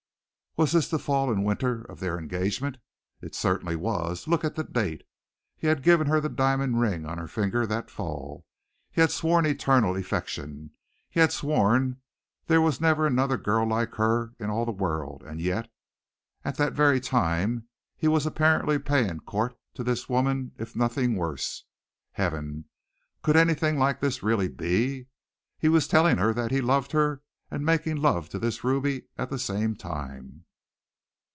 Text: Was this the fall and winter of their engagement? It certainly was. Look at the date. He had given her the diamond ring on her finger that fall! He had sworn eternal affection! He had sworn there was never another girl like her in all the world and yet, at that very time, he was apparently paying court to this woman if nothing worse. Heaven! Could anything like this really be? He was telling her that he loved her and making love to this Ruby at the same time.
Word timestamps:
Was 0.57 0.73
this 0.73 0.89
the 0.89 0.99
fall 0.99 1.31
and 1.31 1.45
winter 1.45 1.83
of 1.85 2.01
their 2.01 2.19
engagement? 2.19 2.75
It 3.21 3.33
certainly 3.33 3.77
was. 3.77 4.27
Look 4.27 4.43
at 4.43 4.55
the 4.55 4.65
date. 4.65 5.01
He 5.55 5.67
had 5.67 5.81
given 5.81 6.07
her 6.07 6.19
the 6.19 6.27
diamond 6.27 6.81
ring 6.81 7.05
on 7.05 7.17
her 7.17 7.29
finger 7.29 7.65
that 7.67 7.89
fall! 7.89 8.45
He 8.91 8.99
had 8.99 9.11
sworn 9.11 9.45
eternal 9.45 9.95
affection! 9.95 10.71
He 11.09 11.21
had 11.21 11.31
sworn 11.31 12.01
there 12.47 12.59
was 12.59 12.81
never 12.81 13.07
another 13.07 13.37
girl 13.37 13.65
like 13.65 13.95
her 13.95 14.33
in 14.41 14.49
all 14.49 14.65
the 14.65 14.73
world 14.73 15.23
and 15.23 15.39
yet, 15.39 15.71
at 16.43 16.57
that 16.57 16.73
very 16.73 16.99
time, 16.99 17.69
he 17.95 18.09
was 18.09 18.25
apparently 18.25 18.77
paying 18.77 19.21
court 19.21 19.57
to 19.75 19.85
this 19.85 20.09
woman 20.09 20.51
if 20.57 20.75
nothing 20.75 21.15
worse. 21.15 21.63
Heaven! 22.11 22.65
Could 23.23 23.37
anything 23.37 23.79
like 23.79 24.01
this 24.01 24.21
really 24.21 24.49
be? 24.49 25.07
He 25.57 25.69
was 25.69 25.87
telling 25.87 26.17
her 26.17 26.33
that 26.33 26.51
he 26.51 26.59
loved 26.59 26.91
her 26.91 27.21
and 27.53 27.65
making 27.65 27.95
love 27.97 28.27
to 28.29 28.37
this 28.39 28.63
Ruby 28.65 29.03
at 29.17 29.29
the 29.29 29.39
same 29.39 29.75
time. 29.77 30.43